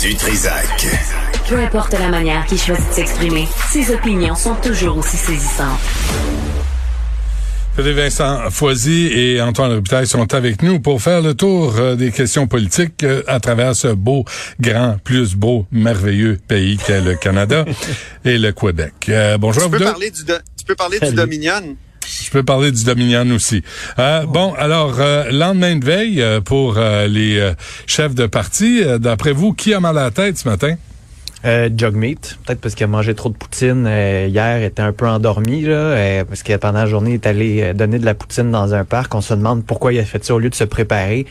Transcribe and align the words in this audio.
Du 0.00 0.14
Trisac. 0.16 0.86
Peu 1.48 1.56
importe 1.58 1.92
la 1.92 2.08
manière 2.08 2.44
qu'il 2.46 2.58
choisit 2.58 2.88
de 2.88 2.94
s'exprimer, 2.94 3.46
ses 3.70 3.92
opinions 3.94 4.34
sont 4.34 4.54
toujours 4.56 4.98
aussi 4.98 5.16
saisissantes. 5.16 5.78
Philippe 7.76 7.96
Vincent 7.96 8.50
Foisy 8.50 9.08
et 9.12 9.40
Antoine 9.42 9.72
Robitaille 9.72 10.06
sont 10.06 10.32
avec 10.34 10.62
nous 10.62 10.80
pour 10.80 11.02
faire 11.02 11.20
le 11.20 11.34
tour 11.34 11.74
euh, 11.76 11.96
des 11.96 12.12
questions 12.12 12.46
politiques 12.46 13.02
euh, 13.02 13.22
à 13.26 13.40
travers 13.40 13.74
ce 13.74 13.88
beau, 13.88 14.24
grand, 14.60 14.96
plus 15.02 15.34
beau, 15.34 15.66
merveilleux 15.72 16.38
pays 16.48 16.76
qu'est 16.76 17.00
le 17.00 17.14
Canada 17.16 17.64
et 18.24 18.38
le 18.38 18.52
Québec. 18.52 18.92
Euh, 19.08 19.38
bonjour 19.38 19.62
tu 19.62 19.66
à 19.66 19.70
peux 19.70 19.76
vous 19.76 19.84
deux. 19.84 19.90
parler 19.90 20.10
du 20.10 20.24
tu 20.24 20.64
peux 20.66 20.76
parler 20.76 21.00
du 21.00 21.12
Dominion? 21.12 21.76
Je 22.34 22.40
peux 22.40 22.44
parler 22.44 22.72
du 22.72 22.82
Dominion 22.82 23.30
aussi. 23.30 23.62
Euh, 24.00 24.26
Bon, 24.26 24.54
alors, 24.54 24.96
euh, 24.98 25.30
lendemain 25.30 25.76
de 25.76 25.84
veille 25.84 26.20
euh, 26.20 26.40
pour 26.40 26.78
euh, 26.78 27.06
les 27.06 27.38
euh, 27.38 27.52
chefs 27.86 28.16
de 28.16 28.26
parti, 28.26 28.82
euh, 28.82 28.98
d'après 28.98 29.30
vous, 29.30 29.52
qui 29.52 29.72
a 29.72 29.78
mal 29.78 29.96
à 29.96 30.02
la 30.02 30.10
tête 30.10 30.36
ce 30.36 30.48
matin? 30.48 30.74
Euh, 31.44 31.70
Jogmeat, 31.72 32.38
peut-être 32.44 32.60
parce 32.60 32.74
qu'il 32.74 32.82
a 32.82 32.88
mangé 32.88 33.14
trop 33.14 33.28
de 33.28 33.36
poutine 33.36 33.84
euh, 33.86 34.26
hier, 34.28 34.64
était 34.64 34.82
un 34.82 34.92
peu 34.92 35.06
endormi 35.06 35.62
là, 35.62 35.74
euh, 35.74 36.24
parce 36.24 36.42
que 36.42 36.56
pendant 36.56 36.80
la 36.80 36.86
journée 36.86 37.10
il 37.10 37.14
est 37.14 37.26
allé 37.28 37.72
donner 37.72 38.00
de 38.00 38.04
la 38.04 38.14
poutine 38.14 38.50
dans 38.50 38.74
un 38.74 38.84
parc. 38.84 39.14
On 39.14 39.20
se 39.20 39.34
demande 39.34 39.64
pourquoi 39.64 39.92
il 39.92 40.00
a 40.00 40.04
fait 40.04 40.24
ça 40.24 40.34
au 40.34 40.40
lieu 40.40 40.50
de 40.50 40.56
se 40.56 40.64
préparer. 40.64 41.26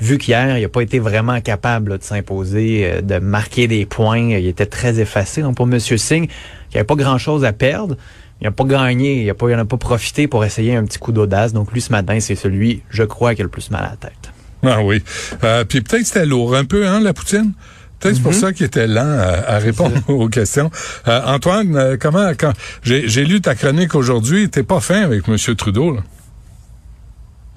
Vu 0.00 0.16
qu'hier, 0.16 0.56
il 0.56 0.62
n'a 0.62 0.68
pas 0.70 0.80
été 0.80 0.98
vraiment 0.98 1.42
capable 1.42 1.90
là, 1.90 1.98
de 1.98 2.04
s'imposer, 2.04 2.90
euh, 2.90 3.00
de 3.02 3.18
marquer 3.18 3.68
des 3.68 3.84
points, 3.84 4.30
il 4.30 4.46
était 4.46 4.64
très 4.64 4.98
effacé. 4.98 5.42
Donc 5.42 5.56
pour 5.56 5.66
Monsieur 5.66 5.98
Singh, 5.98 6.30
il 6.72 6.78
avait 6.78 6.86
pas 6.86 6.94
grand-chose 6.94 7.44
à 7.44 7.52
perdre. 7.52 7.98
Il 8.40 8.44
n'a 8.44 8.52
pas 8.52 8.64
gagné, 8.64 9.22
il 9.22 9.30
a 9.30 9.34
pas, 9.34 9.48
il 9.48 9.54
en 9.54 9.58
a 9.58 9.64
pas 9.64 9.76
profité 9.76 10.28
pour 10.28 10.44
essayer 10.44 10.76
un 10.76 10.84
petit 10.84 10.98
coup 10.98 11.12
d'audace. 11.12 11.52
Donc 11.52 11.72
lui 11.72 11.80
ce 11.80 11.90
matin, 11.90 12.20
c'est 12.20 12.36
celui, 12.36 12.82
je 12.90 13.02
crois, 13.02 13.34
qui 13.34 13.40
a 13.40 13.44
le 13.44 13.50
plus 13.50 13.70
mal 13.70 13.84
à 13.84 13.90
la 13.90 13.96
tête. 13.96 14.32
Ah 14.62 14.82
oui. 14.82 15.02
Euh, 15.44 15.64
puis 15.64 15.80
peut-être 15.80 16.06
c'était 16.06 16.26
lourd 16.26 16.54
un 16.54 16.64
peu, 16.64 16.86
hein, 16.86 17.00
la 17.00 17.12
poutine? 17.12 17.52
Peut-être 17.98 18.16
c'est 18.16 18.22
pour 18.22 18.34
ça 18.34 18.52
qu'il 18.52 18.64
était 18.64 18.86
lent 18.86 19.18
à, 19.18 19.54
à 19.54 19.58
répondre 19.58 19.96
aux 20.08 20.28
questions. 20.28 20.70
Euh, 21.08 21.20
Antoine, 21.26 21.76
euh, 21.76 21.96
comment 21.98 22.30
quand 22.38 22.52
j'ai 22.82 23.08
j'ai 23.08 23.24
lu 23.24 23.40
ta 23.40 23.56
chronique 23.56 23.94
aujourd'hui, 23.96 24.48
t'es 24.48 24.62
pas 24.62 24.80
fin 24.80 25.02
avec 25.02 25.28
M. 25.28 25.36
Trudeau, 25.56 25.94
là. 25.94 26.02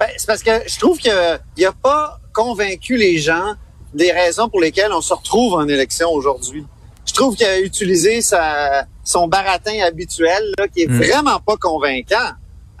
Ben, 0.00 0.08
c'est 0.16 0.26
parce 0.26 0.42
que 0.42 0.50
je 0.66 0.78
trouve 0.80 0.98
qu'il 0.98 1.12
n'a 1.12 1.72
pas 1.80 2.18
convaincu 2.32 2.96
les 2.96 3.18
gens 3.18 3.54
des 3.94 4.10
raisons 4.10 4.48
pour 4.48 4.60
lesquelles 4.60 4.92
on 4.92 5.00
se 5.00 5.14
retrouve 5.14 5.54
en 5.54 5.68
élection 5.68 6.10
aujourd'hui. 6.10 6.64
Je 7.12 7.16
trouve 7.16 7.36
qu'il 7.36 7.44
a 7.46 7.60
utilisé 7.60 8.22
sa, 8.22 8.86
son 9.04 9.28
baratin 9.28 9.80
habituel, 9.82 10.42
là, 10.58 10.66
qui 10.66 10.82
est 10.82 10.86
Mm. 10.88 10.96
vraiment 10.96 11.40
pas 11.40 11.58
convaincant. 11.58 12.30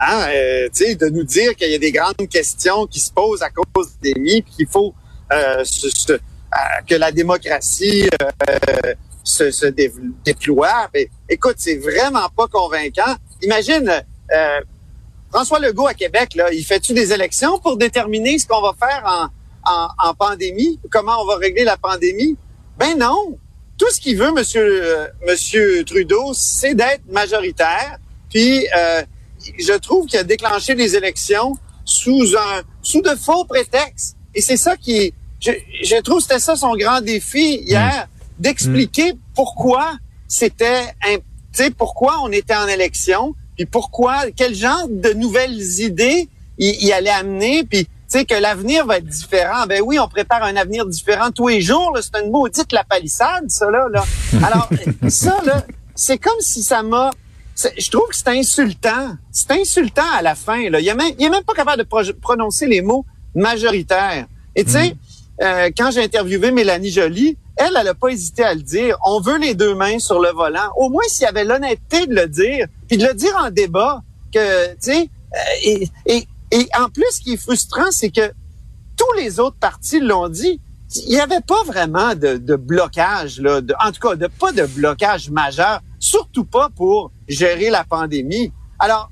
Hein, 0.00 0.24
euh, 0.30 0.68
tu 0.74 0.84
sais, 0.86 0.94
de 0.94 1.06
nous 1.10 1.22
dire 1.22 1.54
qu'il 1.54 1.70
y 1.70 1.74
a 1.74 1.78
des 1.78 1.92
grandes 1.92 2.26
questions 2.30 2.86
qui 2.86 2.98
se 2.98 3.12
posent 3.12 3.42
à 3.42 3.50
cause 3.50 3.90
des 4.00 4.14
puis 4.14 4.42
qu'il 4.56 4.66
faut 4.66 4.94
euh, 5.32 5.62
se- 5.64 5.90
se- 5.90 6.12
euh, 6.12 6.18
que 6.88 6.94
la 6.94 7.12
démocratie 7.12 8.08
euh, 8.22 8.94
se, 9.22 9.50
se 9.50 9.66
dé- 9.66 9.92
déploie. 10.24 10.88
Ben, 10.94 11.06
écoute, 11.28 11.56
c'est 11.58 11.76
vraiment 11.76 12.28
pas 12.36 12.48
convaincant. 12.48 13.14
Imagine, 13.42 14.02
euh, 14.34 14.60
François 15.30 15.58
Legault 15.58 15.86
à 15.88 15.94
Québec, 15.94 16.34
là, 16.36 16.52
il 16.52 16.64
fait-tu 16.64 16.94
des 16.94 17.12
élections 17.12 17.58
pour 17.58 17.76
déterminer 17.76 18.38
ce 18.38 18.46
qu'on 18.46 18.60
va 18.62 18.72
faire 18.78 19.02
en, 19.06 19.70
en, 19.70 19.88
en 20.10 20.14
pandémie? 20.14 20.80
Comment 20.90 21.20
on 21.22 21.26
va 21.26 21.36
régler 21.36 21.64
la 21.64 21.76
pandémie? 21.76 22.36
Ben 22.78 22.98
non. 22.98 23.38
Tout 23.78 23.90
ce 23.90 24.00
qu'il 24.00 24.16
veut, 24.16 24.32
Monsieur, 24.32 24.62
euh, 24.84 25.06
Monsieur 25.26 25.84
Trudeau, 25.84 26.32
c'est 26.34 26.74
d'être 26.74 27.02
majoritaire. 27.10 27.98
Puis, 28.30 28.66
euh, 28.76 29.02
je 29.58 29.72
trouve 29.74 30.06
qu'il 30.06 30.18
a 30.18 30.24
déclenché 30.24 30.74
les 30.74 30.94
élections 30.96 31.56
sous 31.84 32.36
un 32.36 32.62
sous 32.82 33.02
de 33.02 33.10
faux 33.16 33.44
prétextes. 33.44 34.16
Et 34.34 34.40
c'est 34.40 34.56
ça 34.56 34.76
qui, 34.76 35.12
je, 35.40 35.50
je 35.82 35.96
trouve, 36.00 36.20
c'était 36.20 36.38
ça 36.38 36.54
son 36.56 36.74
grand 36.76 37.00
défi 37.00 37.56
hier, 37.66 38.06
d'expliquer 38.38 39.12
pourquoi 39.34 39.92
c'était, 40.28 40.84
un- 41.06 41.16
tu 41.16 41.22
sais, 41.52 41.70
pourquoi 41.70 42.18
on 42.22 42.30
était 42.32 42.54
en 42.56 42.66
élection, 42.68 43.34
puis 43.56 43.66
pourquoi, 43.66 44.24
quel 44.34 44.54
genre 44.54 44.86
de 44.88 45.12
nouvelles 45.12 45.60
idées 45.80 46.28
il, 46.58 46.76
il 46.82 46.92
allait 46.92 47.10
amener, 47.10 47.64
puis 47.64 47.86
sais 48.12 48.24
que 48.24 48.34
l'avenir 48.34 48.86
va 48.86 48.98
être 48.98 49.06
différent. 49.06 49.66
Ben 49.68 49.82
oui, 49.84 49.98
on 49.98 50.08
prépare 50.08 50.42
un 50.42 50.56
avenir 50.56 50.86
différent 50.86 51.30
tous 51.30 51.48
les 51.48 51.60
jours. 51.60 51.96
C'est 52.00 52.22
une 52.22 52.30
maudite 52.30 52.72
la 52.72 52.84
palissade, 52.84 53.48
ça 53.48 53.70
là. 53.70 53.86
là. 53.90 54.04
Alors 54.46 54.68
ça 55.08 55.38
là, 55.44 55.64
c'est 55.94 56.18
comme 56.18 56.40
si 56.40 56.62
ça 56.62 56.82
m'a 56.82 57.10
je 57.78 57.90
trouve 57.90 58.08
que 58.08 58.16
c'est 58.16 58.28
insultant. 58.28 59.16
C'est 59.30 59.50
insultant 59.52 60.10
à 60.14 60.22
la 60.22 60.34
fin. 60.34 60.70
Là. 60.70 60.80
Il, 60.80 60.88
est 60.88 60.94
même, 60.94 61.14
même 61.18 61.44
pas 61.44 61.52
capable 61.54 61.82
de 61.82 61.86
pro- 61.86 62.02
prononcer 62.20 62.66
les 62.66 62.82
mots 62.82 63.04
majoritaires. 63.34 64.26
Et 64.56 64.64
tu 64.64 64.72
sais, 64.72 64.96
euh, 65.42 65.70
quand 65.76 65.90
j'ai 65.90 66.02
interviewé 66.02 66.50
Mélanie 66.50 66.90
Joly, 66.90 67.36
elle, 67.56 67.76
elle 67.78 67.88
a 67.88 67.94
pas 67.94 68.08
hésité 68.08 68.42
à 68.44 68.54
le 68.54 68.62
dire. 68.62 68.96
On 69.04 69.20
veut 69.20 69.38
les 69.38 69.54
deux 69.54 69.74
mains 69.74 69.98
sur 69.98 70.20
le 70.20 70.30
volant. 70.30 70.70
Au 70.76 70.88
moins, 70.88 71.04
s'il 71.08 71.24
y 71.24 71.26
avait 71.26 71.44
l'honnêteté 71.44 72.06
de 72.06 72.14
le 72.14 72.26
dire, 72.26 72.66
puis 72.88 72.96
de 72.96 73.06
le 73.06 73.14
dire 73.14 73.36
en 73.38 73.50
débat, 73.50 74.00
que, 74.32 74.68
tu 74.72 74.76
sais, 74.80 75.10
euh, 75.34 75.38
et, 75.64 75.88
et, 76.06 76.26
et 76.52 76.68
en 76.78 76.88
plus, 76.88 77.06
ce 77.12 77.20
qui 77.20 77.32
est 77.32 77.36
frustrant, 77.36 77.90
c'est 77.90 78.10
que 78.10 78.30
tous 78.96 79.12
les 79.16 79.40
autres 79.40 79.56
partis 79.58 80.00
l'ont 80.00 80.28
dit. 80.28 80.60
Il 80.94 81.08
n'y 81.08 81.20
avait 81.20 81.40
pas 81.40 81.64
vraiment 81.64 82.14
de, 82.14 82.36
de 82.36 82.54
blocage, 82.54 83.40
là, 83.40 83.62
de, 83.62 83.74
en 83.82 83.90
tout 83.90 84.06
cas, 84.06 84.14
de, 84.14 84.26
pas 84.26 84.52
de 84.52 84.66
blocage 84.66 85.30
majeur, 85.30 85.80
surtout 85.98 86.44
pas 86.44 86.68
pour 86.76 87.10
gérer 87.26 87.70
la 87.70 87.84
pandémie. 87.84 88.52
Alors, 88.78 89.10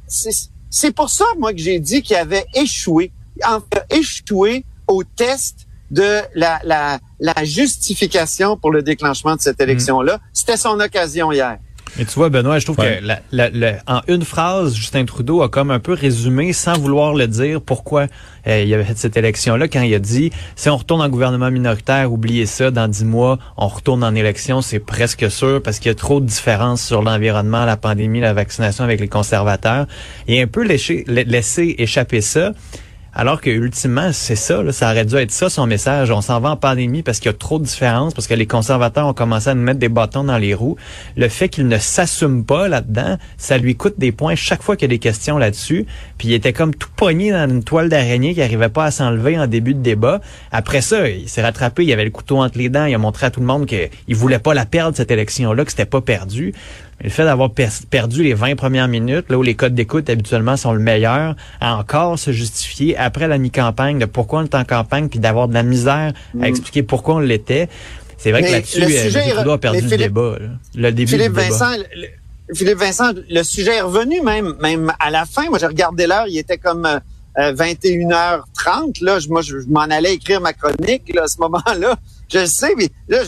c'est 0.68 0.92
pour 0.92 1.08
ça, 1.08 1.24
moi, 1.38 1.52
que 1.54 1.58
j'ai 1.58 1.78
dit 1.80 2.02
qu'il 2.02 2.16
avait 2.16 2.44
échoué, 2.54 3.12
en 3.42 3.60
fait, 3.60 3.86
échoué 3.88 4.66
au 4.86 5.02
test 5.02 5.66
de 5.90 6.20
la, 6.34 6.60
la, 6.64 7.00
la 7.18 7.44
justification 7.44 8.58
pour 8.58 8.70
le 8.70 8.82
déclenchement 8.82 9.34
de 9.34 9.40
cette 9.40 9.60
élection-là. 9.60 10.20
C'était 10.34 10.58
son 10.58 10.78
occasion 10.78 11.32
hier. 11.32 11.58
Mais 11.98 12.04
tu 12.04 12.14
vois, 12.14 12.28
Benoît, 12.28 12.58
je 12.58 12.64
trouve 12.64 12.78
Ouais. 12.78 12.98
que 13.00 13.06
la- 13.06 13.20
la- 13.32 13.50
la- 13.50 13.76
en 13.86 14.00
une 14.08 14.22
phrase, 14.24 14.74
Justin 14.74 15.04
Trudeau 15.04 15.42
a 15.42 15.48
comme 15.48 15.70
un 15.70 15.80
peu 15.80 15.92
résumé, 15.92 16.52
sans 16.52 16.78
vouloir 16.78 17.14
le 17.14 17.26
dire, 17.26 17.60
pourquoi 17.60 18.06
euh, 18.46 18.62
il 18.62 18.68
y 18.68 18.74
avait 18.74 18.84
fait 18.84 18.96
cette 18.96 19.16
élection-là, 19.16 19.68
quand 19.68 19.82
il 19.82 19.94
a 19.94 19.98
dit, 19.98 20.30
si 20.56 20.68
on 20.70 20.76
retourne 20.76 21.02
en 21.02 21.08
gouvernement 21.08 21.50
minoritaire, 21.50 22.10
oubliez 22.12 22.46
ça, 22.46 22.70
dans 22.70 22.88
dix 22.88 23.04
mois, 23.04 23.38
on 23.58 23.68
retourne 23.68 24.02
en 24.02 24.14
élection, 24.14 24.62
c'est 24.62 24.78
presque 24.78 25.30
sûr, 25.30 25.60
parce 25.62 25.78
qu'il 25.78 25.88
y 25.90 25.92
a 25.92 25.94
trop 25.94 26.20
de 26.20 26.26
différences 26.26 26.82
sur 26.82 27.02
l'environnement, 27.02 27.64
la 27.66 27.76
pandémie, 27.76 28.20
la 28.20 28.32
vaccination 28.32 28.84
avec 28.84 28.98
les 29.00 29.08
conservateurs. 29.08 29.86
Et 30.28 30.40
un 30.40 30.46
peu 30.46 30.62
laisser, 30.64 31.04
la- 31.06 31.24
laisser 31.24 31.74
échapper 31.78 32.20
ça. 32.22 32.52
Alors 33.12 33.40
que 33.40 33.50
ultimement, 33.50 34.12
c'est 34.12 34.36
ça, 34.36 34.60
ça 34.70 34.90
aurait 34.92 35.04
dû 35.04 35.16
être 35.16 35.32
ça 35.32 35.50
son 35.50 35.66
message. 35.66 36.12
On 36.12 36.20
s'en 36.20 36.38
va 36.38 36.50
en 36.50 36.56
pandémie 36.56 37.02
parce 37.02 37.18
qu'il 37.18 37.26
y 37.26 37.34
a 37.34 37.36
trop 37.36 37.58
de 37.58 37.64
différences, 37.64 38.14
parce 38.14 38.28
que 38.28 38.34
les 38.34 38.46
conservateurs 38.46 39.08
ont 39.08 39.14
commencé 39.14 39.48
à 39.50 39.54
nous 39.54 39.62
mettre 39.62 39.80
des 39.80 39.88
bâtons 39.88 40.22
dans 40.22 40.38
les 40.38 40.54
roues. 40.54 40.76
Le 41.16 41.28
fait 41.28 41.48
qu'il 41.48 41.66
ne 41.66 41.78
s'assume 41.78 42.44
pas 42.44 42.68
là-dedans, 42.68 43.18
ça 43.36 43.58
lui 43.58 43.74
coûte 43.74 43.94
des 43.98 44.12
points 44.12 44.36
chaque 44.36 44.62
fois 44.62 44.76
qu'il 44.76 44.88
y 44.88 44.90
a 44.90 44.94
des 44.94 45.00
questions 45.00 45.38
là-dessus. 45.38 45.86
Puis 46.18 46.28
il 46.28 46.34
était 46.34 46.52
comme 46.52 46.72
tout 46.72 46.88
pogné 46.94 47.32
dans 47.32 47.50
une 47.50 47.64
toile 47.64 47.88
d'araignée 47.88 48.32
qui 48.32 48.40
n'arrivait 48.40 48.68
pas 48.68 48.84
à 48.84 48.90
s'enlever 48.92 49.36
en 49.38 49.48
début 49.48 49.74
de 49.74 49.82
débat. 49.82 50.20
Après 50.52 50.80
ça, 50.80 51.08
il 51.08 51.28
s'est 51.28 51.42
rattrapé, 51.42 51.84
il 51.84 51.92
avait 51.92 52.04
le 52.04 52.10
couteau 52.10 52.38
entre 52.38 52.58
les 52.58 52.68
dents, 52.68 52.84
il 52.84 52.94
a 52.94 52.98
montré 52.98 53.26
à 53.26 53.30
tout 53.30 53.40
le 53.40 53.46
monde 53.46 53.66
qu'il 53.66 53.90
voulait 54.14 54.38
pas 54.38 54.54
la 54.54 54.66
perdre, 54.66 54.96
cette 54.96 55.10
élection-là, 55.10 55.64
que 55.64 55.72
c'était 55.72 55.84
pas 55.84 56.00
perdu. 56.00 56.54
Mais 57.00 57.08
le 57.08 57.10
fait 57.10 57.24
d'avoir 57.24 57.50
per- 57.50 57.68
perdu 57.88 58.22
les 58.22 58.34
20 58.34 58.56
premières 58.56 58.88
minutes, 58.88 59.26
là 59.30 59.38
où 59.38 59.42
les 59.42 59.54
codes 59.54 59.74
d'écoute 59.74 60.10
habituellement 60.10 60.56
sont 60.56 60.72
le 60.72 60.80
meilleur, 60.80 61.34
à 61.60 61.76
encore 61.76 62.18
se 62.18 62.30
justifier 62.32 62.96
après 62.96 63.26
la 63.28 63.38
mi-campagne 63.38 63.98
de 63.98 64.04
pourquoi 64.06 64.40
on 64.40 64.44
est 64.44 64.54
en 64.54 64.64
campagne, 64.64 65.08
puis 65.08 65.18
d'avoir 65.18 65.48
de 65.48 65.54
la 65.54 65.62
misère 65.62 66.12
à 66.42 66.48
expliquer 66.48 66.82
pourquoi 66.82 67.16
on 67.16 67.18
l'était. 67.20 67.68
C'est 68.18 68.32
vrai 68.32 68.42
Mais 68.42 68.48
que 68.48 68.52
là-dessus, 68.52 68.80
le 68.80 69.48
euh, 69.48 69.54
a 69.54 69.58
perdu 69.58 69.80
le 69.80 69.96
débat. 69.96 70.36
là. 70.38 70.48
Le 70.74 70.92
début 70.92 71.10
Philippe 71.12 71.28
du 71.32 71.34
débat. 71.40 71.48
Vincent, 71.48 71.76
le- 71.96 72.54
Philippe 72.54 72.78
Vincent, 72.78 73.12
le 73.30 73.42
sujet 73.44 73.76
est 73.76 73.80
revenu 73.80 74.20
même, 74.22 74.54
même 74.60 74.92
à 75.00 75.10
la 75.10 75.24
fin. 75.24 75.48
Moi, 75.48 75.58
j'ai 75.58 75.66
regardé 75.66 76.06
l'heure, 76.06 76.26
il 76.28 76.36
était 76.36 76.58
comme 76.58 76.84
euh, 76.84 76.98
euh, 77.38 77.52
21h30. 77.54 79.02
Là, 79.02 79.18
Je- 79.20 79.28
moi, 79.28 79.40
je, 79.42 79.60
je 79.60 79.66
m'en 79.68 79.80
allais 79.82 80.14
écrire 80.14 80.40
ma 80.40 80.52
chronique 80.52 81.10
là, 81.14 81.22
à 81.22 81.28
ce 81.28 81.38
moment-là. 81.38 81.96
Je 82.32 82.38
le 82.40 82.46
sais, 82.46 82.74
mais 82.76 82.88
là, 83.08 83.18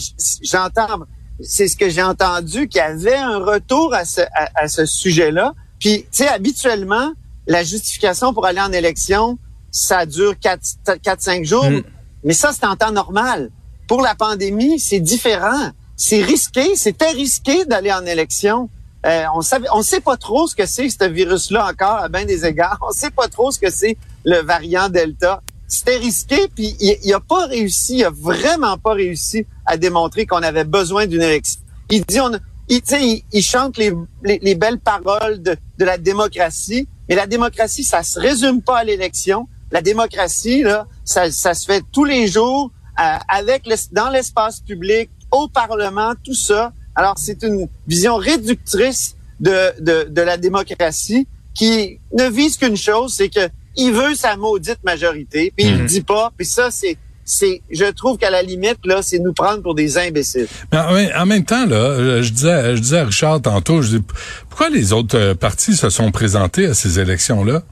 j'entends, 0.43 1.05
c'est 1.43 1.69
ce 1.69 1.77
que 1.77 1.89
j'ai 1.89 2.03
entendu, 2.03 2.69
qu'il 2.69 2.79
y 2.79 2.81
avait 2.81 3.17
un 3.17 3.39
retour 3.39 3.95
à 3.95 4.05
ce, 4.05 4.21
à, 4.21 4.51
à 4.55 4.69
ce 4.69 4.87
sujet-là. 4.87 5.55
Puis, 5.79 6.03
tu 6.03 6.09
sais, 6.13 6.29
habituellement, 6.29 7.13
la 7.47 7.65
justification 7.65 8.33
pour 8.33 8.47
aller 8.47 8.61
en 8.61 8.73
élection, 8.73 9.39
ça 9.71 10.07
dure 10.07 10.35
4-5 10.35 11.45
jours. 11.45 11.69
Mm. 11.69 11.83
Mais 12.25 12.35
ça, 12.35 12.53
c'est 12.53 12.67
en 12.67 12.77
temps 12.77 12.93
normal. 12.93 13.51
Pour 13.89 14.01
la 14.01 14.15
pandémie, 14.15 14.79
c'est 14.79 15.01
différent. 15.01 15.71
C'est 15.97 16.23
risqué. 16.23 16.77
C'était 16.77 17.11
risqué 17.11 17.65
d'aller 17.65 17.93
en 17.93 18.07
élection. 18.07 18.69
Euh, 19.05 19.25
on 19.35 19.41
savait, 19.41 19.67
on 19.73 19.83
sait 19.83 20.01
pas 20.01 20.17
trop 20.17 20.47
ce 20.47 20.55
que 20.55 20.67
c'est 20.67 20.89
ce 20.89 21.05
virus-là 21.05 21.67
encore 21.69 21.97
à 21.97 22.09
bien 22.09 22.25
des 22.25 22.47
égards. 22.47 22.79
On 22.89 22.93
sait 22.93 23.11
pas 23.11 23.27
trop 23.27 23.51
ce 23.51 23.59
que 23.59 23.69
c'est 23.69 23.97
le 24.25 24.39
variant 24.43 24.89
Delta. 24.89 25.43
C'était 25.75 25.97
risqué, 25.97 26.49
puis 26.55 26.77
il, 26.81 26.99
il 27.03 27.15
a 27.15 27.21
pas 27.21 27.47
réussi, 27.47 27.99
il 27.99 28.05
a 28.05 28.11
vraiment 28.11 28.77
pas 28.77 28.93
réussi 28.93 29.47
à 29.65 29.79
démontrer 29.79 30.27
qu'on 30.27 30.43
avait 30.43 30.65
besoin 30.65 31.07
d'une 31.07 31.23
élection. 31.23 31.61
Il 31.91 32.05
dit, 32.05 32.21
on, 32.21 32.31
il, 32.69 32.83
il, 32.91 33.23
il 33.33 33.43
chante 33.43 33.79
les, 33.79 33.91
les, 34.23 34.39
les 34.43 34.55
belles 34.55 34.81
paroles 34.81 35.43
de, 35.43 35.57
de 35.79 35.85
la 35.85 35.97
démocratie, 35.97 36.87
mais 37.09 37.15
la 37.15 37.27
démocratie, 37.27 37.85
ça 37.85 38.03
se 38.03 38.21
résume 38.21 38.61
pas 38.61 38.79
à 38.81 38.85
l'élection. 38.85 39.49
La 39.71 39.81
démocratie, 39.81 40.63
là, 40.63 40.87
ça, 41.07 41.31
ça 41.31 41.55
se 41.55 41.65
fait 41.65 41.83
tous 41.91 42.05
les 42.05 42.29
jours 42.29 42.71
euh, 43.01 43.17
avec 43.29 43.67
le- 43.67 43.77
dans 43.93 44.11
l'espace 44.11 44.61
public, 44.61 45.09
au 45.31 45.49
Parlement, 45.49 46.13
tout 46.23 46.35
ça. 46.35 46.73
Alors, 46.95 47.15
c'est 47.17 47.43
une 47.43 47.67
vision 47.87 48.17
réductrice 48.17 49.17
de, 49.41 49.73
de, 49.81 50.05
de 50.11 50.21
la 50.21 50.37
démocratie 50.37 51.27
qui 51.55 51.99
ne 52.13 52.29
vise 52.29 52.59
qu'une 52.59 52.77
chose, 52.77 53.15
c'est 53.17 53.31
que 53.31 53.49
il 53.77 53.93
veut 53.93 54.15
sa 54.15 54.37
maudite 54.37 54.79
majorité, 54.85 55.53
puis 55.57 55.67
il 55.67 55.79
le 55.79 55.87
dit 55.87 56.03
pas, 56.03 56.31
puis 56.37 56.47
ça, 56.47 56.71
c'est 56.71 56.99
c'est, 57.25 57.63
je 57.71 57.85
trouve 57.85 58.19
qu'à 58.19 58.31
la 58.31 58.43
limite, 58.43 58.79
là, 58.85 59.01
c'est 59.01 59.19
nous 59.19 59.33
prendre 59.33 59.63
pour 59.63 59.75
des 59.75 59.97
imbéciles. 59.97 60.49
Mais 60.73 61.15
en, 61.15 61.27
même 61.27 61.45
temps, 61.45 61.67
là, 61.67 62.21
je 62.21 62.31
disais, 62.31 62.77
je 62.77 62.81
disais 62.81 62.99
à 62.99 63.05
Richard 63.05 63.41
tantôt, 63.41 63.81
je 63.81 63.97
dis, 63.97 64.05
pourquoi 64.49 64.71
les 64.71 64.93
autres 64.93 65.17
euh, 65.17 65.35
partis 65.35 65.77
se 65.77 65.89
sont 65.89 66.11
présentés 66.11 66.67
à 66.67 66.75
ces 66.75 66.99
élections-là? 66.99 67.63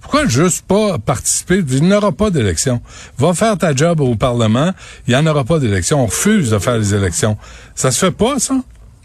Pourquoi 0.00 0.26
juste 0.26 0.64
pas 0.66 0.98
participer? 0.98 1.64
Il 1.68 1.84
n'y 1.84 1.92
aura 1.92 2.12
pas 2.12 2.30
d'élection. 2.30 2.80
Va 3.18 3.34
faire 3.34 3.58
ta 3.58 3.74
job 3.74 4.00
au 4.00 4.14
Parlement, 4.14 4.72
il 5.06 5.14
n'y 5.14 5.16
en 5.16 5.26
aura 5.26 5.44
pas 5.44 5.58
d'élection. 5.58 6.02
On 6.02 6.06
refuse 6.06 6.50
de 6.50 6.58
faire 6.58 6.78
les 6.78 6.94
élections. 6.94 7.36
Ça 7.74 7.90
se 7.90 7.98
fait 7.98 8.12
pas, 8.12 8.38
ça? 8.38 8.54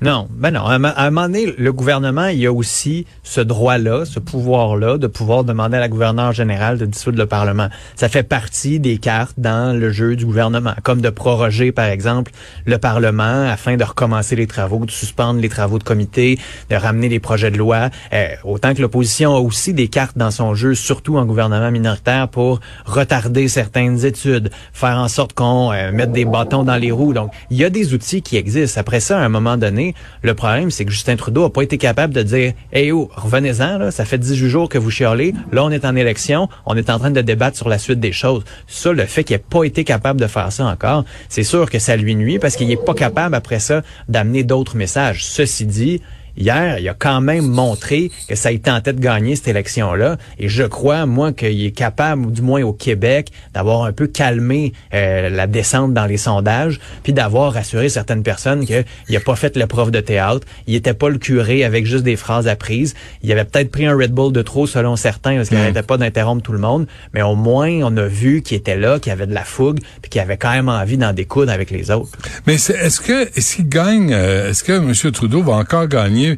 Non, 0.03 0.27
ben 0.31 0.49
non. 0.49 0.65
À 0.65 0.73
un 0.73 1.11
moment 1.11 1.27
donné, 1.27 1.53
le 1.55 1.71
gouvernement, 1.71 2.25
il 2.25 2.43
a 2.47 2.51
aussi 2.51 3.05
ce 3.21 3.39
droit-là, 3.39 4.03
ce 4.03 4.19
pouvoir-là, 4.19 4.97
de 4.97 5.05
pouvoir 5.05 5.43
demander 5.43 5.77
à 5.77 5.79
la 5.79 5.89
gouverneure 5.89 6.31
générale 6.31 6.79
de 6.79 6.87
dissoudre 6.87 7.19
le 7.19 7.27
Parlement. 7.27 7.67
Ça 7.95 8.09
fait 8.09 8.23
partie 8.23 8.79
des 8.79 8.97
cartes 8.97 9.35
dans 9.37 9.77
le 9.77 9.91
jeu 9.91 10.15
du 10.15 10.25
gouvernement, 10.25 10.73
comme 10.81 11.01
de 11.01 11.11
proroger, 11.11 11.71
par 11.71 11.85
exemple, 11.85 12.31
le 12.65 12.79
Parlement 12.79 13.47
afin 13.47 13.77
de 13.77 13.83
recommencer 13.83 14.35
les 14.35 14.47
travaux, 14.47 14.87
de 14.87 14.91
suspendre 14.91 15.39
les 15.39 15.49
travaux 15.49 15.77
de 15.77 15.83
comité, 15.83 16.39
de 16.71 16.75
ramener 16.75 17.07
les 17.07 17.19
projets 17.19 17.51
de 17.51 17.59
loi. 17.59 17.91
Euh, 18.11 18.29
autant 18.43 18.73
que 18.73 18.81
l'opposition 18.81 19.35
a 19.35 19.39
aussi 19.39 19.71
des 19.71 19.87
cartes 19.87 20.17
dans 20.17 20.31
son 20.31 20.55
jeu, 20.55 20.73
surtout 20.73 21.19
en 21.19 21.25
gouvernement 21.25 21.69
minoritaire, 21.69 22.27
pour 22.27 22.59
retarder 22.85 23.47
certaines 23.47 24.03
études, 24.03 24.49
faire 24.73 24.97
en 24.97 25.07
sorte 25.07 25.33
qu'on 25.33 25.71
euh, 25.71 25.91
mette 25.91 26.11
des 26.11 26.25
bâtons 26.25 26.63
dans 26.63 26.77
les 26.77 26.89
roues. 26.89 27.13
Donc, 27.13 27.31
il 27.51 27.57
y 27.57 27.63
a 27.63 27.69
des 27.69 27.93
outils 27.93 28.23
qui 28.23 28.35
existent. 28.35 28.81
Après 28.81 28.99
ça, 28.99 29.19
à 29.19 29.21
un 29.21 29.29
moment 29.29 29.57
donné, 29.57 29.90
le 30.21 30.33
problème, 30.33 30.71
c'est 30.71 30.85
que 30.85 30.91
Justin 30.91 31.15
Trudeau 31.15 31.43
a 31.43 31.53
pas 31.53 31.61
été 31.61 31.77
capable 31.77 32.13
de 32.13 32.23
dire, 32.23 32.53
hey 32.73 32.91
oh, 32.91 33.09
revenez-en, 33.15 33.77
là, 33.77 33.91
ça 33.91 34.05
fait 34.05 34.17
18 34.17 34.49
jours 34.49 34.69
que 34.69 34.77
vous 34.77 34.91
chialez, 34.91 35.33
là, 35.51 35.63
on 35.63 35.69
est 35.71 35.85
en 35.85 35.95
élection, 35.95 36.49
on 36.65 36.75
est 36.75 36.89
en 36.89 36.99
train 36.99 37.11
de 37.11 37.21
débattre 37.21 37.57
sur 37.57 37.69
la 37.69 37.77
suite 37.77 37.99
des 37.99 38.11
choses. 38.11 38.43
Ça, 38.67 38.91
le 38.91 39.05
fait 39.05 39.23
qu'il 39.23 39.35
n'ait 39.35 39.43
pas 39.49 39.63
été 39.63 39.83
capable 39.83 40.19
de 40.19 40.27
faire 40.27 40.51
ça 40.51 40.65
encore, 40.65 41.05
c'est 41.29 41.43
sûr 41.43 41.69
que 41.69 41.79
ça 41.79 41.95
lui 41.95 42.15
nuit 42.15 42.39
parce 42.39 42.55
qu'il 42.55 42.67
n'est 42.67 42.77
pas 42.77 42.93
capable, 42.93 43.35
après 43.35 43.59
ça, 43.59 43.81
d'amener 44.09 44.43
d'autres 44.43 44.75
messages. 44.75 45.25
Ceci 45.25 45.65
dit, 45.65 46.01
Hier, 46.37 46.79
il 46.79 46.87
a 46.87 46.93
quand 46.93 47.21
même 47.21 47.47
montré 47.47 48.11
que 48.27 48.35
ça 48.35 48.49
en 48.67 48.81
tête 48.81 48.97
de 48.97 49.01
gagner 49.01 49.35
cette 49.35 49.49
élection-là. 49.49 50.17
Et 50.39 50.49
je 50.49 50.63
crois, 50.63 51.05
moi, 51.05 51.31
qu'il 51.33 51.65
est 51.65 51.71
capable, 51.71 52.31
du 52.31 52.41
moins 52.41 52.61
au 52.63 52.73
Québec, 52.73 53.31
d'avoir 53.53 53.83
un 53.83 53.91
peu 53.91 54.07
calmé 54.07 54.73
euh, 54.93 55.29
la 55.29 55.47
descente 55.47 55.93
dans 55.93 56.05
les 56.05 56.17
sondages, 56.17 56.79
puis 57.03 57.13
d'avoir 57.13 57.53
rassuré 57.53 57.89
certaines 57.89 58.23
personnes 58.23 58.65
qu'il 58.65 58.85
n'a 59.09 59.19
pas 59.19 59.35
fait 59.35 59.57
le 59.57 59.65
prof 59.67 59.91
de 59.91 59.99
théâtre. 59.99 60.45
Il 60.67 60.75
était 60.75 60.93
pas 60.93 61.09
le 61.09 61.17
curé 61.17 61.63
avec 61.63 61.85
juste 61.85 62.03
des 62.03 62.15
phrases 62.15 62.47
apprises. 62.47 62.93
Il 63.23 63.31
avait 63.31 63.45
peut-être 63.45 63.71
pris 63.71 63.85
un 63.85 63.95
Red 63.95 64.11
Bull 64.11 64.31
de 64.31 64.41
trop, 64.41 64.67
selon 64.67 64.95
certains, 64.95 65.37
parce 65.37 65.49
qu'il 65.49 65.57
n'arrêtait 65.57 65.83
pas 65.83 65.97
d'interrompre 65.97 66.41
tout 66.41 66.53
le 66.53 66.59
monde. 66.59 66.87
Mais 67.13 67.21
au 67.21 67.35
moins, 67.35 67.69
on 67.83 67.95
a 67.97 68.05
vu 68.05 68.41
qu'il 68.41 68.57
était 68.57 68.77
là, 68.77 68.99
qu'il 68.99 69.11
avait 69.11 69.27
de 69.27 69.33
la 69.33 69.43
fougue, 69.43 69.79
puis 70.01 70.09
qu'il 70.09 70.21
avait 70.21 70.37
quand 70.37 70.51
même 70.51 70.69
envie 70.69 70.97
d'en 70.97 71.13
découdre 71.13 71.51
avec 71.51 71.71
les 71.71 71.91
autres. 71.91 72.11
Mais 72.47 72.55
est-ce 72.55 72.99
que, 72.99 73.27
est-ce 73.37 73.55
qu'il 73.55 73.69
gagne, 73.69 74.13
euh, 74.13 74.49
est-ce 74.49 74.63
que 74.63 74.73
M. 74.73 75.11
Trudeau 75.11 75.43
va 75.43 75.53
encore 75.53 75.87
gagner 75.87 76.30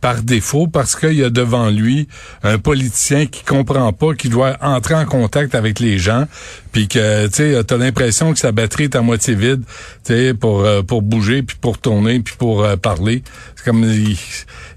par 0.00 0.22
défaut 0.22 0.66
parce 0.66 0.96
qu'il 0.96 1.14
y 1.14 1.24
a 1.24 1.30
devant 1.30 1.70
lui 1.70 2.08
un 2.42 2.58
politicien 2.58 3.26
qui 3.26 3.44
comprend 3.44 3.92
pas, 3.92 4.14
qui 4.14 4.28
doit 4.28 4.56
entrer 4.60 4.94
en 4.94 5.06
contact 5.06 5.54
avec 5.54 5.80
les 5.80 5.98
gens, 5.98 6.26
puis 6.72 6.88
que 6.88 7.26
tu 7.26 7.34
sais, 7.34 7.64
t'as 7.64 7.76
l'impression 7.76 8.32
que 8.32 8.38
sa 8.38 8.52
batterie 8.52 8.84
est 8.84 8.96
à 8.96 9.02
moitié 9.02 9.34
vide, 9.34 9.62
tu 10.04 10.14
sais, 10.14 10.34
pour 10.34 10.60
euh, 10.60 10.82
pour 10.82 11.02
bouger, 11.02 11.42
puis 11.42 11.56
pour 11.60 11.78
tourner, 11.78 12.20
puis 12.20 12.34
pour 12.38 12.64
euh, 12.64 12.76
parler. 12.76 13.22
C'est 13.56 13.64
comme 13.64 13.84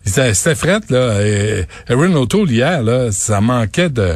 c'était 0.05 0.55
fret 0.55 0.81
là. 0.89 1.21
Et, 1.21 1.65
Erin 1.87 2.13
O'Toole 2.15 2.51
hier 2.51 2.83
là, 2.83 3.11
ça 3.11 3.41
manquait 3.41 3.89
de 3.89 4.15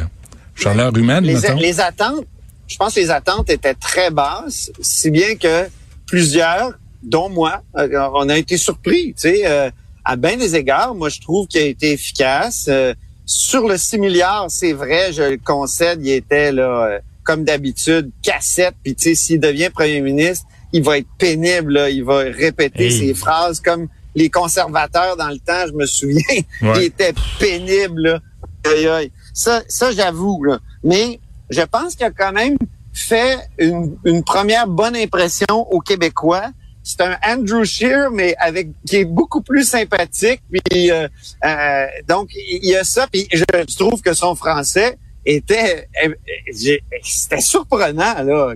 chaleur 0.54 0.96
humaine. 0.96 1.24
Les, 1.24 1.38
les 1.58 1.80
attentes, 1.80 2.26
je 2.66 2.76
pense 2.76 2.94
que 2.94 3.00
les 3.00 3.10
attentes 3.10 3.50
étaient 3.50 3.74
très 3.74 4.10
basses, 4.10 4.70
si 4.80 5.10
bien 5.10 5.36
que 5.36 5.68
plusieurs, 6.06 6.72
dont 7.02 7.28
moi, 7.28 7.62
euh, 7.76 7.88
on 8.14 8.28
a 8.28 8.36
été 8.36 8.56
surpris. 8.56 9.14
Tu 9.14 9.30
sais 9.30 9.72
à 10.08 10.16
bien 10.16 10.38
des 10.38 10.56
égards, 10.56 10.94
moi, 10.94 11.10
je 11.10 11.20
trouve 11.20 11.46
qu'il 11.46 11.60
a 11.60 11.66
été 11.66 11.92
efficace. 11.92 12.64
Euh, 12.68 12.94
sur 13.26 13.68
le 13.68 13.76
6 13.76 13.98
milliards, 13.98 14.46
c'est 14.48 14.72
vrai, 14.72 15.12
je 15.12 15.22
le 15.22 15.36
concède, 15.36 16.00
il 16.02 16.10
était 16.12 16.50
là, 16.50 16.86
euh, 16.86 16.98
comme 17.24 17.44
d'habitude, 17.44 18.10
cassette. 18.22 18.74
Puis 18.82 18.94
tu 18.94 19.10
sais, 19.10 19.14
s'il 19.14 19.38
devient 19.38 19.68
premier 19.68 20.00
ministre, 20.00 20.46
il 20.72 20.82
va 20.82 20.96
être 20.96 21.08
pénible, 21.18 21.74
là, 21.74 21.90
il 21.90 22.04
va 22.04 22.20
répéter 22.20 22.90
ses 22.90 23.12
phrases 23.12 23.60
comme 23.60 23.88
les 24.14 24.30
conservateurs 24.30 25.18
dans 25.18 25.28
le 25.28 25.38
temps, 25.40 25.66
je 25.66 25.74
me 25.74 25.84
souviens, 25.84 26.22
il 26.62 26.82
était 26.82 27.12
pénible. 27.38 28.18
Là. 28.64 29.02
Ça, 29.34 29.62
ça 29.68 29.92
j'avoue. 29.92 30.42
Mais 30.82 31.20
je 31.50 31.60
pense 31.60 31.96
qu'il 31.96 32.06
a 32.06 32.10
quand 32.10 32.32
même 32.32 32.56
fait 32.94 33.36
une, 33.58 33.94
une 34.06 34.24
première 34.24 34.68
bonne 34.68 34.96
impression 34.96 35.70
aux 35.70 35.80
Québécois 35.80 36.50
c'est 36.88 37.02
un 37.02 37.18
Andrew 37.22 37.64
Shear, 37.64 38.10
mais 38.10 38.34
avec 38.38 38.68
qui 38.86 38.96
est 38.96 39.04
beaucoup 39.04 39.42
plus 39.42 39.64
sympathique. 39.68 40.40
Puis 40.50 40.90
euh, 40.90 41.06
euh, 41.44 41.86
donc 42.08 42.30
il 42.34 42.64
y 42.64 42.74
a 42.74 42.82
ça. 42.82 43.06
Puis 43.12 43.28
je 43.30 43.76
trouve 43.76 44.00
que 44.00 44.14
son 44.14 44.34
français 44.34 44.96
était 45.26 45.86
c'était 47.02 47.40
surprenant 47.40 48.22
là. 48.24 48.54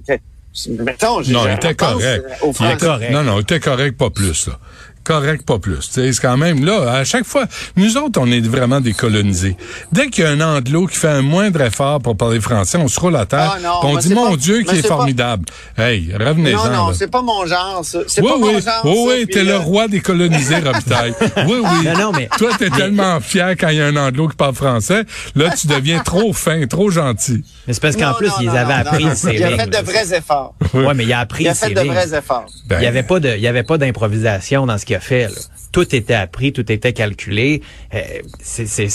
mettons, 0.66 1.20
non, 1.20 1.46
il 1.46 1.54
était 1.54 1.74
correct. 1.74 2.24
Il 2.42 2.66
est 2.66 2.80
correct. 2.80 3.12
Non, 3.12 3.22
non, 3.22 3.38
il 3.38 3.42
était 3.42 3.60
correct, 3.60 3.98
pas 3.98 4.08
plus. 4.08 4.46
Là 4.46 4.58
correct, 5.02 5.44
pas 5.44 5.58
plus. 5.58 5.88
C'est 5.90 6.10
quand 6.20 6.36
même 6.36 6.64
là, 6.64 6.92
à 6.92 7.04
chaque 7.04 7.24
fois, 7.24 7.46
nous 7.76 7.96
autres, 7.96 8.20
on 8.20 8.30
est 8.30 8.40
vraiment 8.40 8.80
décolonisés. 8.80 9.56
Dès 9.92 10.08
qu'il 10.08 10.24
y 10.24 10.26
a 10.26 10.30
un 10.30 10.40
anglo 10.40 10.86
qui 10.86 10.96
fait 10.96 11.08
un 11.08 11.22
moindre 11.22 11.60
effort 11.60 12.00
pour 12.00 12.16
parler 12.16 12.40
français, 12.40 12.78
on 12.78 12.88
se 12.88 12.98
roule 12.98 13.16
à 13.16 13.26
terre, 13.26 13.58
ah 13.64 13.80
on 13.82 13.96
dit 13.96 14.14
mon 14.14 14.36
Dieu 14.36 14.62
qui 14.62 14.76
est, 14.76 14.86
formidable. 14.86 15.44
Hey, 15.76 16.12
revenez-en. 16.18 16.64
Non, 16.64 16.72
non, 16.72 16.92
c'est 16.92 17.10
pas 17.10 17.22
mon 17.22 17.46
genre. 17.46 17.82
C'est 17.84 18.22
pas 18.22 18.36
oui. 18.36 18.54
mon 18.54 18.60
genre. 18.60 18.80
Oui, 18.84 18.96
oui, 19.06 19.26
t'es 19.26 19.44
le 19.44 19.56
roi 19.56 19.88
des 19.88 20.00
colonisés, 20.00 20.56
Robitaille. 20.64 21.14
Oui, 21.46 21.60
oui. 21.62 21.84
Non, 21.84 21.98
non, 21.98 22.12
mais 22.12 22.28
toi, 22.36 22.50
t'es 22.58 22.70
tellement 22.70 23.20
fier 23.20 23.56
quand 23.58 23.68
il 23.68 23.78
y 23.78 23.80
a 23.80 23.86
un 23.86 23.96
anglo 23.96 24.28
qui 24.28 24.36
parle 24.36 24.54
français. 24.54 25.04
Là, 25.34 25.50
tu 25.50 25.66
deviens 25.66 26.00
trop 26.00 26.32
fin, 26.32 26.66
trop 26.66 26.90
gentil. 26.90 27.44
Mais 27.66 27.74
c'est 27.74 27.82
parce 27.82 27.96
qu'en 27.96 28.14
plus, 28.14 28.30
ils 28.40 28.48
avaient 28.48 28.72
appris 28.74 29.06
ses 29.14 29.34
Il 29.34 29.44
a 29.44 29.56
fait 29.56 29.66
de 29.66 29.84
vrais 29.84 30.16
efforts. 30.16 30.54
Oui, 30.74 30.84
ouais, 30.84 30.94
mais 30.94 31.04
il 31.04 31.12
a 31.12 31.20
appris 31.20 31.44
Il 31.44 31.48
a 31.48 31.54
fait 31.54 31.70
de 31.70 31.80
vrais 31.80 32.16
efforts. 32.16 32.46
il 32.70 32.82
y 32.82 32.86
avait 32.86 33.02
pas 33.02 33.20
de, 33.20 33.30
il 33.30 33.42
y 33.42 33.48
avait 33.48 33.62
pas 33.62 33.78
d'improvisation 33.78 34.66
dans 34.66 34.78
ce 34.78 34.84
qu'il 34.92 34.96
a 34.96 35.00
fait. 35.00 35.28
Là 35.28 35.40
tout 35.72 35.94
était 35.94 36.14
appris, 36.14 36.52
tout 36.52 36.70
était 36.70 36.92
calculé. 36.92 37.62
Euh, 37.94 38.00
c'est, 38.40 38.66
c'est, 38.66 38.88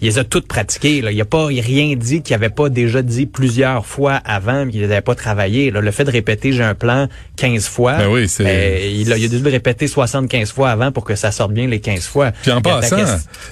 il 0.00 0.06
les 0.06 0.18
a 0.18 0.24
toutes 0.24 0.46
pratiquées. 0.46 1.00
Là. 1.00 1.10
Il 1.10 1.20
a 1.20 1.24
pas 1.24 1.46
rien 1.46 1.96
dit 1.96 2.22
qu'il 2.22 2.34
avait 2.34 2.50
pas 2.50 2.68
déjà 2.68 3.02
dit 3.02 3.26
plusieurs 3.26 3.86
fois 3.86 4.14
avant, 4.24 4.68
qu'il 4.68 4.82
n'avait 4.82 5.00
pas 5.00 5.14
travaillé. 5.14 5.70
Là. 5.70 5.80
Le 5.80 5.90
fait 5.90 6.04
de 6.04 6.10
répéter 6.10 6.52
j'ai 6.52 6.62
un 6.62 6.74
plan 6.74 7.08
15 7.36 7.66
fois, 7.66 7.96
ben 7.96 8.08
oui, 8.08 8.28
c'est... 8.28 8.44
Euh, 8.46 8.90
il, 8.92 9.12
a, 9.12 9.16
il 9.16 9.24
a 9.24 9.28
dû 9.28 9.38
le 9.38 9.50
répéter 9.50 9.88
75 9.88 10.52
fois 10.52 10.70
avant 10.70 10.92
pour 10.92 11.04
que 11.04 11.14
ça 11.14 11.32
sorte 11.32 11.52
bien 11.52 11.66
les 11.66 11.80
15 11.80 12.06
fois. 12.06 12.30
Puis 12.42 12.52
en 12.52 12.60
passant, 12.60 12.96
tu 12.96 13.06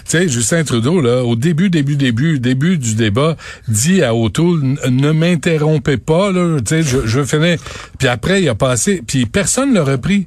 sais, 0.04 0.28
Justin 0.28 0.62
Trudeau, 0.62 1.00
là, 1.00 1.24
au 1.24 1.34
début, 1.34 1.70
début, 1.70 1.96
début, 1.96 2.38
début 2.38 2.76
du 2.76 2.94
débat, 2.94 3.36
dit 3.68 4.02
à 4.02 4.14
O'Toole, 4.14 4.60
ne 4.90 5.12
m'interrompez 5.12 5.96
pas, 5.96 6.30
là, 6.30 6.58
je, 6.68 7.06
je 7.06 7.24
finir. 7.24 7.58
Puis 7.98 8.08
après, 8.08 8.42
il 8.42 8.48
a 8.48 8.54
passé, 8.54 9.02
puis 9.06 9.24
personne 9.24 9.72
l'a 9.72 9.82
repris. 9.82 10.26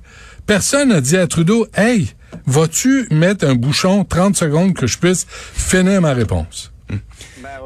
Personne 0.50 0.90
n'a 0.90 1.00
dit 1.00 1.16
à 1.16 1.28
Trudeau, 1.28 1.68
hey, 1.76 2.10
vas-tu 2.48 3.08
mettre 3.12 3.48
un 3.48 3.54
bouchon 3.54 4.04
30 4.04 4.36
secondes 4.36 4.74
que 4.74 4.88
je 4.88 4.98
puisse 4.98 5.28
finir 5.30 6.02
ma 6.02 6.14
réponse? 6.14 6.72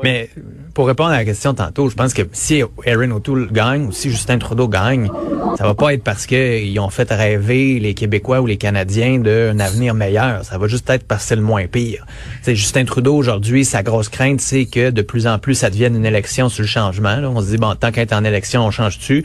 Mais 0.03 0.29
pour 0.73 0.87
répondre 0.87 1.11
à 1.11 1.15
la 1.15 1.23
question 1.23 1.53
tantôt, 1.53 1.87
je 1.87 1.95
pense 1.95 2.13
que 2.13 2.23
si 2.33 2.61
Erin 2.83 3.11
O'Toole 3.11 3.49
gagne 3.53 3.85
ou 3.85 3.93
si 3.93 4.09
Justin 4.09 4.37
Trudeau 4.37 4.67
gagne, 4.67 5.09
ça 5.57 5.63
va 5.63 5.75
pas 5.75 5.93
être 5.93 6.03
parce 6.03 6.25
qu'ils 6.25 6.77
ont 6.81 6.89
fait 6.89 7.09
rêver 7.09 7.79
les 7.79 7.93
Québécois 7.93 8.41
ou 8.41 8.47
les 8.47 8.57
Canadiens 8.57 9.19
d'un 9.19 9.59
avenir 9.61 9.93
meilleur. 9.93 10.43
Ça 10.43 10.57
va 10.57 10.67
juste 10.67 10.89
être 10.89 11.07
parce 11.07 11.21
que 11.21 11.27
c'est 11.29 11.35
le 11.37 11.41
moins 11.41 11.67
pire. 11.67 12.05
C'est 12.41 12.53
Justin 12.53 12.83
Trudeau 12.83 13.15
aujourd'hui, 13.15 13.63
sa 13.63 13.81
grosse 13.81 14.09
crainte, 14.09 14.41
c'est 14.41 14.65
que 14.65 14.89
de 14.89 15.01
plus 15.01 15.25
en 15.25 15.39
plus 15.39 15.55
ça 15.55 15.69
devienne 15.69 15.95
une 15.95 16.05
élection 16.05 16.49
sur 16.49 16.63
le 16.63 16.67
changement. 16.67 17.15
On 17.23 17.39
se 17.39 17.51
dit 17.51 17.57
bon, 17.57 17.75
tant 17.75 17.93
qu'être 17.93 18.11
en 18.11 18.25
élection, 18.25 18.65
on 18.65 18.71
change-tu? 18.71 19.23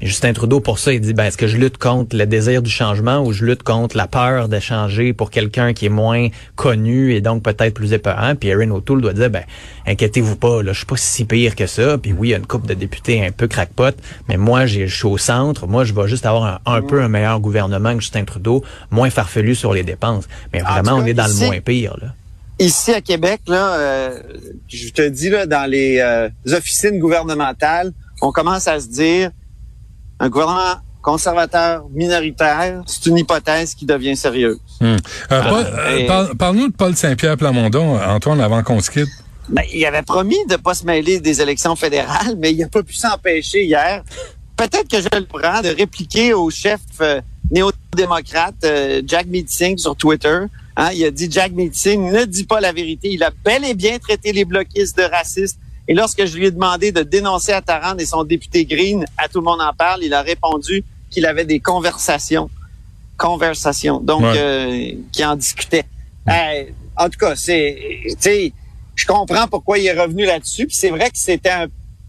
Justin 0.00 0.32
Trudeau, 0.32 0.60
pour 0.60 0.78
ça, 0.78 0.92
il 0.92 1.00
dit, 1.00 1.12
ben, 1.12 1.24
est-ce 1.24 1.36
que 1.36 1.48
je 1.48 1.56
lutte 1.56 1.76
contre 1.76 2.16
le 2.16 2.24
désir 2.24 2.62
du 2.62 2.70
changement 2.70 3.18
ou 3.20 3.32
je 3.32 3.44
lutte 3.44 3.64
contre 3.64 3.96
la 3.96 4.06
peur 4.06 4.48
de 4.48 4.60
changer 4.60 5.12
pour 5.12 5.30
quelqu'un 5.30 5.72
qui 5.72 5.86
est 5.86 5.90
moins 5.90 6.28
connu 6.54 7.14
et 7.14 7.20
donc 7.20 7.42
peut-être 7.42 7.74
plus 7.74 7.92
épeurant? 7.92 8.36
Puis 8.36 8.48
Erin 8.50 8.70
O'Toole 8.70 9.00
doit 9.00 9.12
dire, 9.12 9.28
ben, 9.28 9.42
inquiétez-vous 9.86 10.36
pas, 10.36 10.62
là, 10.62 10.72
je 10.72 10.78
suis 10.78 10.86
pas 10.86 10.96
si 10.96 11.24
pire 11.24 11.56
que 11.56 11.66
ça. 11.66 11.98
Puis 11.98 12.12
oui, 12.12 12.28
il 12.28 12.30
y 12.30 12.34
a 12.34 12.36
une 12.36 12.46
couple 12.46 12.68
de 12.68 12.74
députés 12.74 13.26
un 13.26 13.32
peu 13.32 13.48
crackpot, 13.48 13.96
mais 14.28 14.36
moi, 14.36 14.66
je 14.66 14.86
suis 14.86 15.06
au 15.06 15.18
centre. 15.18 15.66
Moi, 15.66 15.82
je 15.82 15.92
vais 15.92 16.06
juste 16.06 16.26
avoir 16.26 16.60
un, 16.64 16.82
peu 16.82 17.02
un 17.02 17.08
meilleur 17.08 17.40
gouvernement 17.40 17.94
que 17.94 18.00
Justin 18.00 18.24
Trudeau, 18.24 18.62
moins 18.92 19.10
farfelu 19.10 19.56
sur 19.56 19.72
les 19.72 19.82
dépenses. 19.82 20.28
Mais 20.52 20.60
vraiment, 20.60 20.94
on 20.94 21.06
est 21.06 21.14
dans 21.14 21.26
le 21.26 21.46
moins 21.46 21.60
pire, 21.60 21.96
là. 22.00 22.08
Ici 22.60 22.92
à 22.92 23.00
Québec, 23.00 23.42
là, 23.46 23.74
euh, 23.74 24.20
je 24.66 24.88
te 24.88 25.08
dis 25.08 25.30
là, 25.30 25.46
dans 25.46 25.70
les 25.70 26.00
euh, 26.00 26.28
officines 26.52 26.98
gouvernementales, 26.98 27.92
on 28.20 28.32
commence 28.32 28.66
à 28.66 28.80
se 28.80 28.88
dire 28.88 29.30
un 30.20 30.28
gouvernement 30.28 30.76
conservateur 31.00 31.86
minoritaire, 31.90 32.82
c'est 32.86 33.06
une 33.06 33.18
hypothèse 33.18 33.74
qui 33.74 33.86
devient 33.86 34.16
sérieuse. 34.16 34.58
Hmm. 34.80 34.96
Parle-nous 36.38 36.68
de 36.68 36.74
Paul 36.76 36.94
Saint-Pierre 36.96 37.36
Plamondon, 37.36 37.98
Antoine, 38.00 38.40
avant 38.40 38.62
qu'on 38.62 38.80
se 38.80 38.90
quitte. 38.90 39.08
Ben, 39.48 39.62
il 39.72 39.84
avait 39.86 40.02
promis 40.02 40.36
de 40.50 40.56
pas 40.56 40.74
se 40.74 40.84
mêler 40.84 41.20
des 41.20 41.40
élections 41.40 41.74
fédérales, 41.76 42.36
mais 42.38 42.52
il 42.52 42.58
n'a 42.58 42.68
pas 42.68 42.82
pu 42.82 42.94
s'empêcher 42.94 43.64
hier. 43.64 44.02
Peut-être 44.56 44.88
que 44.88 45.00
je 45.00 45.08
le 45.18 45.24
prends 45.24 45.62
de 45.62 45.68
répliquer 45.68 46.34
au 46.34 46.50
chef 46.50 46.80
néo-démocrate 47.50 48.66
Jack 49.06 49.26
Meeting 49.26 49.78
sur 49.78 49.96
Twitter. 49.96 50.40
Hein, 50.76 50.90
il 50.94 51.04
a 51.04 51.10
dit 51.10 51.28
Jack 51.30 51.52
Meeting 51.52 52.12
ne 52.12 52.24
dit 52.24 52.44
pas 52.44 52.60
la 52.60 52.72
vérité. 52.72 53.08
Il 53.10 53.22
a 53.22 53.30
bel 53.44 53.64
et 53.64 53.74
bien 53.74 53.98
traité 53.98 54.32
les 54.32 54.44
bloquistes 54.44 54.98
de 54.98 55.04
racistes 55.04 55.58
et 55.88 55.94
lorsque 55.94 56.26
je 56.26 56.36
lui 56.36 56.46
ai 56.46 56.50
demandé 56.50 56.92
de 56.92 57.02
dénoncer 57.02 57.52
Attaran 57.52 57.96
et 57.96 58.04
son 58.04 58.22
député 58.22 58.66
Green, 58.66 59.06
à 59.16 59.26
tout 59.28 59.38
le 59.38 59.44
monde 59.44 59.60
en 59.62 59.72
parle, 59.72 60.04
il 60.04 60.12
a 60.12 60.20
répondu 60.20 60.84
qu'il 61.10 61.24
avait 61.24 61.46
des 61.46 61.60
conversations. 61.60 62.50
Conversations. 63.16 63.98
Donc, 63.98 64.22
euh, 64.22 64.92
qui 65.10 65.24
en 65.24 65.34
discutait. 65.34 65.86
Euh, 66.28 66.64
en 66.94 67.08
tout 67.08 67.18
cas, 67.18 67.34
c'est, 67.36 67.78
tu 68.04 68.16
sais, 68.20 68.52
je 68.94 69.06
comprends 69.06 69.48
pourquoi 69.48 69.78
il 69.78 69.86
est 69.86 69.98
revenu 69.98 70.26
là-dessus. 70.26 70.66
Puis 70.66 70.76
c'est 70.76 70.90
vrai 70.90 71.08
que 71.10 71.18
c'était 71.18 71.50
un, 71.50 71.66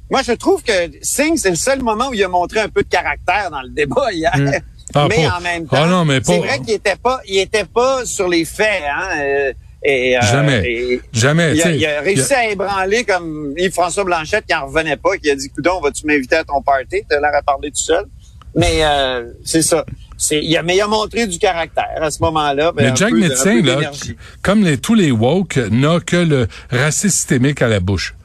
moi 0.10 0.22
je 0.24 0.34
trouve 0.34 0.62
que 0.62 0.92
Singh, 1.02 1.38
c'est 1.38 1.52
le 1.52 1.56
seul 1.56 1.82
moment 1.82 2.10
où 2.10 2.14
il 2.14 2.24
a 2.24 2.28
montré 2.28 2.60
un 2.60 2.70
peu 2.70 2.84
de 2.84 2.90
caractère 2.90 3.50
dans 3.50 3.62
le 3.62 3.70
débat 3.70 4.12
hier. 4.12 4.36
Mm. 4.36 4.52
Ah, 4.96 5.08
mais 5.08 5.28
en 5.30 5.40
même 5.40 5.68
ah, 5.72 5.88
temps, 5.88 6.06
c'est 6.24 6.40
vrai 6.40 6.60
qu'il 6.60 6.74
était 6.74 6.96
pas, 6.96 7.22
il 7.28 7.38
était 7.38 7.64
pas 7.64 8.06
sur 8.06 8.28
les 8.28 8.44
faits. 8.44 8.84
Hein? 8.92 9.20
Euh, 9.20 9.54
et, 9.84 10.18
euh, 10.18 10.22
jamais. 10.22 11.00
jamais. 11.14 11.56
Il 11.56 11.86
a, 11.86 12.02
réussi 12.02 12.34
à 12.34 12.50
ébranler 12.50 13.06
comme 13.06 13.54
Yves-François 13.58 14.04
Blanchette 14.04 14.46
qui 14.46 14.54
en 14.54 14.66
revenait 14.66 14.98
pas, 14.98 15.18
qui 15.18 15.30
a 15.30 15.36
dit, 15.36 15.50
coudon, 15.50 15.80
vas-tu 15.80 16.06
m'inviter 16.06 16.36
à 16.36 16.44
ton 16.44 16.62
party? 16.62 17.04
T'as 17.10 17.20
l'air 17.20 17.32
à 17.34 17.42
parler 17.42 17.70
tout 17.70 17.82
seul. 17.82 18.06
Mais 18.56 18.80
euh, 18.82 19.32
c'est 19.46 19.62
ça. 19.62 19.86
Il, 20.32 20.58
a, 20.58 20.64
mais 20.64 20.76
il 20.76 20.82
a 20.82 20.88
montré 20.88 21.28
du 21.28 21.38
caractère 21.40 22.02
à 22.02 22.12
ce 22.12 22.22
moment-là. 22.24 22.74
Ben, 22.74 22.90
mais 22.90 22.96
Jack 22.96 23.14
Médecin, 23.14 23.62
là, 23.62 23.92
comme 24.42 24.64
les, 24.66 24.78
tous 24.78 24.96
les 24.96 25.12
woke, 25.12 25.58
n'a 25.72 26.00
que 26.00 26.18
le 26.18 26.48
racisme 26.70 27.16
systémique 27.16 27.62
à 27.62 27.70
la 27.70 27.80
bouche. 27.80 28.16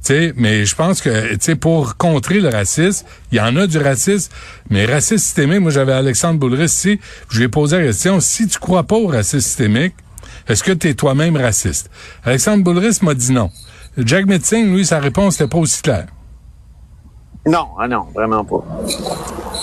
sais 0.00 0.32
mais 0.36 0.64
je 0.64 0.74
pense 0.74 1.02
que 1.02 1.10
sais 1.40 1.56
pour 1.56 1.98
contrer 1.98 2.40
le 2.40 2.48
racisme, 2.48 3.06
il 3.32 3.38
y 3.38 3.40
en 3.40 3.54
a 3.56 3.66
du 3.66 3.76
racisme, 3.76 4.32
mais 4.70 4.86
racisme 4.86 5.18
systémique, 5.18 5.60
moi 5.60 5.70
j'avais 5.70 5.92
Alexandre 5.92 6.38
Boulris 6.38 6.64
ici, 6.64 7.00
je 7.28 7.38
lui 7.38 7.44
ai 7.44 7.48
posé 7.48 7.76
la 7.76 7.84
question, 7.84 8.18
si 8.20 8.48
tu 8.48 8.58
crois 8.58 8.84
pas 8.84 8.96
au 8.96 9.08
racisme 9.08 9.40
systémique, 9.40 9.94
est-ce 10.48 10.62
que 10.62 10.72
tu 10.72 10.88
es 10.88 10.94
toi-même 10.94 11.36
raciste? 11.36 11.90
Alexandre 12.24 12.64
Boulris 12.64 12.98
m'a 13.02 13.14
dit 13.14 13.32
non. 13.32 13.50
Jack 13.98 14.26
Metzing, 14.26 14.74
lui, 14.74 14.86
sa 14.86 15.00
réponse 15.00 15.38
n'était 15.38 15.50
pas 15.50 15.58
aussi 15.58 15.82
claire. 15.82 16.06
Non, 17.44 17.66
ah 17.78 17.88
non, 17.88 18.06
vraiment 18.14 18.44
pas. 18.44 18.64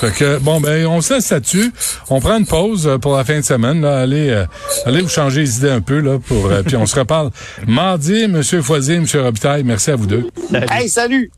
Fait 0.02 0.14
que, 0.14 0.38
bon, 0.40 0.60
ben, 0.60 0.86
on 0.86 1.00
se 1.00 1.14
laisse 1.14 1.30
là-dessus. 1.30 1.72
On 2.10 2.20
prend 2.20 2.38
une 2.38 2.46
pause 2.46 2.88
euh, 2.88 2.98
pour 2.98 3.16
la 3.16 3.24
fin 3.24 3.38
de 3.40 3.46
semaine. 3.46 3.82
Là. 3.82 4.00
Allez, 4.00 4.30
euh, 4.30 4.46
allez 4.86 5.02
vous 5.02 5.10
changer 5.10 5.42
les 5.42 5.58
idées 5.58 5.70
un 5.70 5.82
peu, 5.82 6.00
là, 6.00 6.20
pour, 6.20 6.48
euh, 6.48 6.62
puis 6.62 6.76
on 6.76 6.86
se 6.86 7.00
reparle 7.00 7.32
mardi, 7.68 8.28
Monsieur 8.28 8.62
Foisier, 8.62 9.00
Monsieur 9.00 9.22
Robitaille. 9.22 9.64
Merci 9.64 9.92
à 9.92 9.96
vous 9.96 10.08
deux. 10.08 10.30
Hey, 10.70 10.90
salut! 10.90 11.32